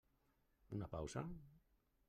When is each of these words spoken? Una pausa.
Una 0.77 0.89
pausa. 0.95 1.25